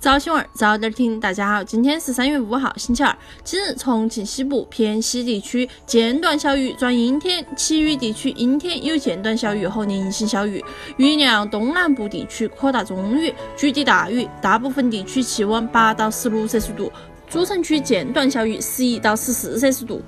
[0.00, 3.14] 早新闻早点听，大家好，今天是三月五号，星期二。
[3.44, 10.64] 今日重庆西部偏西地区间断小雨转阴天，其余地区阴天有间断小雨和零星小雨。
[10.96, 16.90] 雨量东南部地区可大中雨，局地大雨，大部分地区气温八到十六摄氏度，
[17.28, 20.00] 主城区间断小雨十一到十四摄氏度。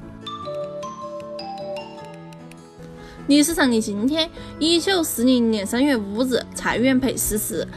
[3.26, 7.68] 历史上的今天，一九四零年三月五日，蔡元培逝世。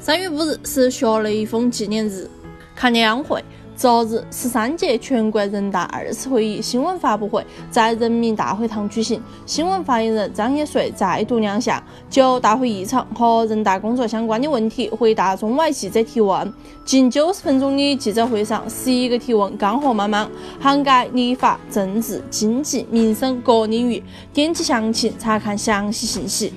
[0.00, 2.30] 三月五日是学雷锋纪念日。
[2.72, 3.44] 看两会，
[3.74, 16.52] 昨日十三届全国人大二次会议新闻发布会在人民大会堂举行，新闻发言人张业遂再度亮相，就大会议程和人大工作相关的问题回答中外记者提问。
[16.84, 20.30] 近九十分钟的记者会上，十一个提问干货满满，
[20.60, 24.00] 涵盖立法、政治、经济、民生各领域。
[24.32, 26.52] 点击详情查看详细信息。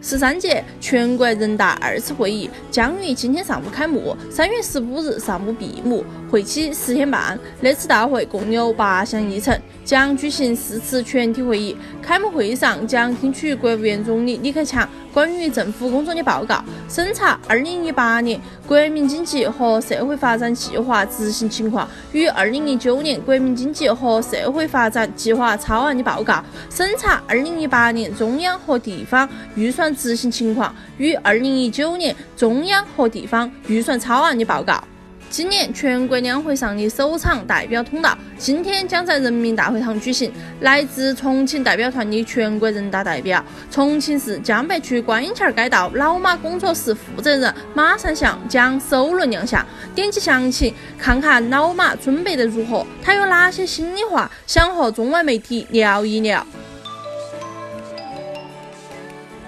[0.00, 6.04] 十三届全国人大二次会议将于今天上午开幕，三月十五日上午闭幕。
[6.28, 11.76] 会期十天半，这次大会共有八项议程，将举行四次全体会议。
[12.02, 34.82] 开幕会议上将听取国务院总理李克强关于政府工作的报告，审查二零一八年国民经济和社会发展计划执行情况与二零一九年国民经济和社会发展计划草案的报告，审查二零一八年中央和地方预算执行情况与二零一九年中央和地方预算草案的报告。
[35.28, 40.32] 今年全国两会上的首场代表通道，今天将在人民大会堂举行。
[40.60, 49.66] 来自重庆代表团的全国人大代表、重庆市江北区观音桥街道老马工作室负责人马善祥将首轮亮相。
[49.96, 56.46] 点击详情看看老马准备的如何，他有哪些心里话想和中外媒体聊一聊。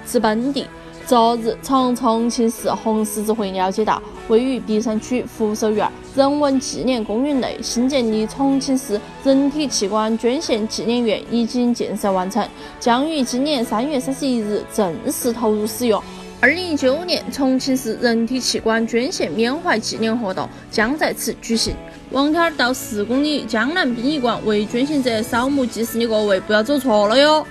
[0.08, 0.66] 是本地。
[1.06, 12.46] 昨日，从重庆市红十字会了解到，位于璧山区福寿园人文纪念公园内新建的重庆市人体器官捐献纪念园已经建设完成，
[12.78, 16.02] 将于今年三月三十一日正式投入使用。
[16.40, 21.74] 二零一九年重庆市人体器官捐献缅怀纪念活动将在此举行。
[22.10, 27.46] 王天儿到十公里江南殡仪馆为捐献者扫墓祭祀的各位，不要走错了哟。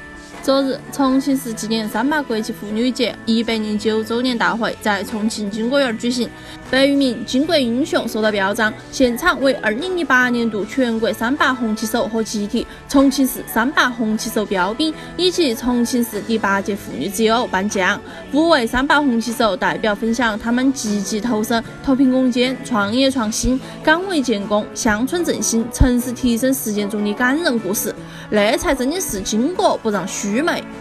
[0.48, 6.30] 昨日，重庆市纪念三八国际妇女节一百零九周年大会在重庆金国园举行，
[6.72, 8.74] 百余名巾帼英雄受到表彰。
[8.90, 18.00] 现场为二零一八年度全国三八红旗手和集体重庆市三八红旗手标兵以及重庆市第八届妇女之友颁奖。
[18.32, 27.94] 五位三八红旗手代表分享他们积极投身脱贫攻坚、创业创新、岗位建功、乡村振兴、城市提升实践中的感人故事。
[28.30, 30.77] 那才真的是巾帼不让须美。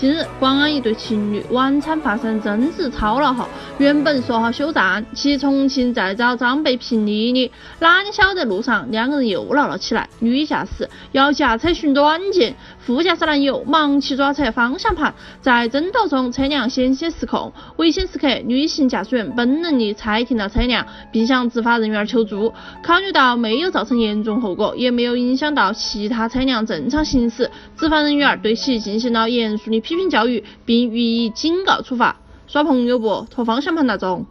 [0.00, 3.46] 近日，广安一对情侣晚餐发生争执吵闹后，
[3.76, 10.08] 原本说好休战，去重庆再找张北平理的，哪里晓得路上两个人又闹了起来。
[10.20, 15.12] 女驾驶要驾车寻短见，副驾驶男友忙起抓扯方向盘，
[15.42, 17.52] 在争斗中车辆险些失控。
[17.76, 22.50] 危险时刻，女性驾驶员本能地踩停了车辆，并向执法人员求助。
[22.82, 29.89] 考虑到没有造成严重后果，也没有影响到其他车辆正常行驶，执法人员对其进行了严肃的。
[29.90, 32.16] 批评教育，并予以警告处罚。
[32.46, 33.26] 耍朋友不？
[33.28, 34.24] 拖方向盘那种。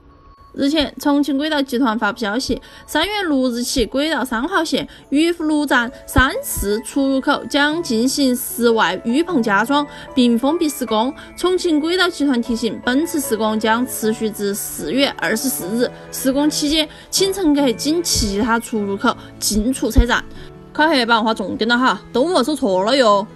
[0.54, 11.14] 日前，重庆轨道集团发布消息，三月六日起，轨道三号线玉福路站三四出入口将进行室外雨棚加装，并封闭施工。
[11.36, 15.92] 重庆轨道集团提醒，本次施工将持续至四月二十四日。
[16.10, 20.24] 施工期间，请乘客经其他出入口进出车站。
[20.72, 23.28] 考黑板画重点了哈，都莫走错了哟。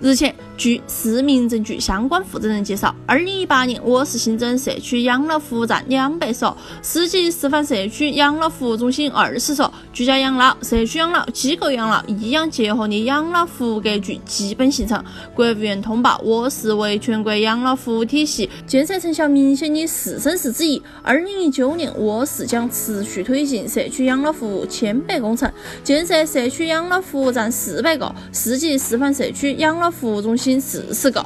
[0.00, 15.04] 日前，据市民政局相关负责人介绍，二零一八年我市新增社区养老服务站两百所，市级示范社区养老服务中心二十所，居家养老、社区养老、机构养老、医养结合的养老服务格局基本形成。
[15.34, 20.80] 国务院通报，我市为全国养老服务体系建设成效明显的四省市之一。
[21.02, 25.52] 二零一九年，我市将持续推进社区养老服务千百工程，
[25.82, 29.87] 建设社区养老服务站四百个，市级示范社区养老。
[29.90, 31.24] 服务中心四十个。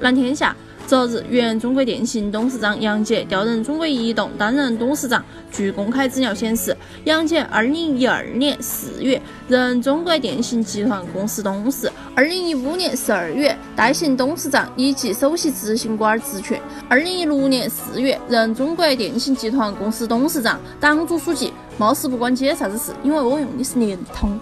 [0.00, 0.54] 蓝天下，
[0.86, 5.24] 昨日，原中国电信董事长杨杰调任中国移动担任董事长。
[5.50, 16.60] 据公开资料显示，杨杰二零一二年四月任中国电信集团公司董事，二零一五年十二月代行董事长以及首席执行官职权，
[16.90, 21.52] 二零一六年四月任中国电信集团公司董事长、党组书记。
[21.78, 24.38] 貌似不关姐啥子事，因为我用的是联通。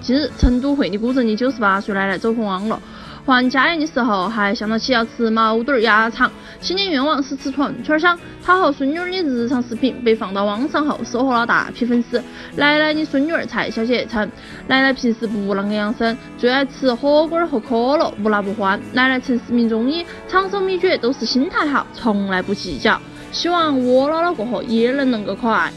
[0.00, 2.80] 近日，成都惠理古镇的九十八岁奶奶走红网络。
[3.26, 6.30] 还家宴的时候，还想到起要吃毛肚儿鸭肠。
[6.60, 8.18] 新年愿望是吃串串香。
[8.42, 12.22] 他和孙女儿的日常视频被放到网上后，收获了大批粉丝。
[12.56, 14.26] 奶奶的孙女儿蔡小姐称，
[14.66, 18.80] 奶奶平时不啷个养生，最爱吃火锅儿和可乐，无辣不欢。
[18.94, 22.98] 奶奶曾是名中医，长寿秘诀都是心态好，从来不计较。
[23.30, 25.70] 希望我老了过后也能恁个可爱。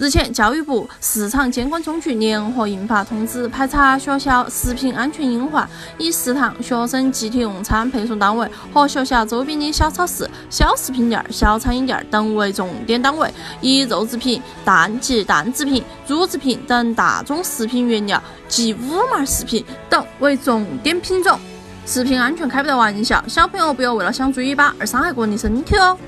[0.00, 5.68] 日前，教育部市场监管总局联合印发通知，排查学校食品安全隐患，
[5.98, 13.28] 以食堂、学生集体用餐配送单位和学校周边的小超市、小食品店、小餐饮店等为重点单位，
[13.60, 21.36] 以肉制品、蛋及蛋制品、乳制品等大宗食品原料及五毛食品等为重点品种。
[21.84, 25.98] 食品安全开不得玩笑，小朋友不要为了想追把而伤害个人的身体哦。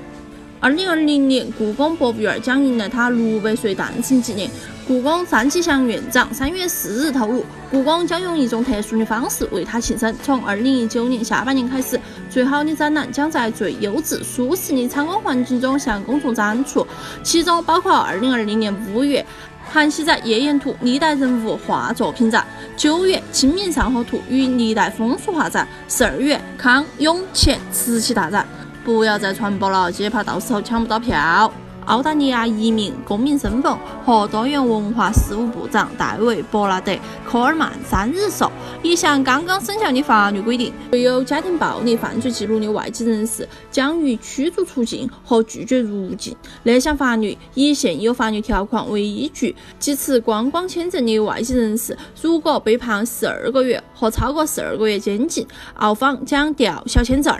[0.61, 4.47] 二零二零年，故宫博物院将迎来它六百岁诞辰纪念。
[4.87, 10.15] 故宫单霁翔院长三月四日透露，故宫将用一种特殊的方式为它庆生。
[10.21, 11.99] 从二零一九年下半年开始，
[12.29, 16.85] 最好的展览将在最优质、舒适的参观环境中向公众展出，
[17.23, 19.25] 其中包括二零二零年五月
[19.67, 22.45] 韩熙载夜宴图历代人物画作品展，
[22.77, 28.45] 九月清明上河图与历代风俗画展，十二月康雍乾瓷器大展。
[28.83, 31.51] 不要再传播了，姐怕到时候抢不到票。
[31.87, 33.75] 澳大利亚移民公民身份
[34.05, 36.91] 和多元文化事务部长戴维·伯纳德·
[37.25, 38.49] 科尔曼三日说，
[38.83, 46.37] 一项刚刚生效的法律规定，具有家庭暴力犯罪记录的外籍人士将予驱逐出境和拒绝入境。
[46.61, 55.45] 那项法律以现有法律条款为依据，即持观光签证的外籍人士，如果被判十二个月或超过十二个月监禁，
[55.77, 57.35] 澳方将吊销签证。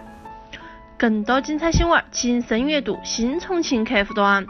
[1.01, 4.45] 更多精彩新闻，请深阅读新重庆客户端。